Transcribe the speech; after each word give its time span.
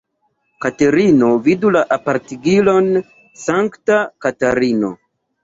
Katerino 0.63 1.29
vidu 1.47 1.71
la 1.75 1.83
apartigilon 1.97 2.89
Sankta 3.43 4.01
Katarino. 4.27 4.93